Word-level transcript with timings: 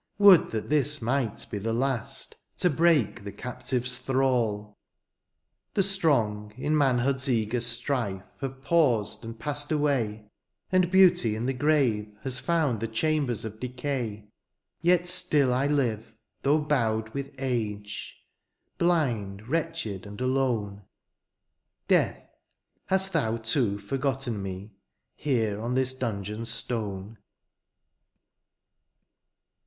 would 0.17 0.49
that 0.49 0.67
this 0.69 0.99
might 0.99 1.45
be 1.51 1.59
the 1.59 1.75
last. 1.75 2.35
To 2.57 2.71
break 2.71 3.23
the 3.23 3.31
captive's 3.31 3.99
thrall. 3.99 4.79
190 5.75 5.75
THE 5.75 5.75
CAPTIVE 5.75 5.75
KING. 5.75 5.75
The 5.75 5.83
strong; 5.83 6.53
in 6.57 6.75
manhood's 6.75 7.29
eager 7.29 7.59
strife^ 7.59 8.25
Have 8.39 8.61
paused^ 8.61 9.23
and 9.23 9.37
passed 9.37 9.71
away; 9.71 10.31
And 10.71 10.89
beauty 10.89 11.35
in 11.35 11.45
the 11.45 11.53
grave 11.53 12.17
has 12.23 12.39
found 12.39 12.79
The 12.79 12.87
chambers 12.87 13.45
of 13.45 13.59
decay; 13.59 14.27
Yet 14.81 15.07
still 15.07 15.53
I 15.53 15.67
live^ 15.67 16.03
though 16.41 16.61
bowed 16.61 17.09
with 17.09 17.35
age^ 17.37 18.07
Blind; 18.79 19.47
wretched 19.49 20.07
and 20.07 20.19
alone; 20.19 20.81
Death; 21.87 22.27
hast 22.87 23.13
thou 23.13 23.37
too 23.37 23.77
forgotten 23.77 24.41
mC; 24.43 24.71
Here 25.15 25.61
on 25.61 25.75
this 25.75 25.93
dungeon's 25.93 26.49
stone 26.49 27.19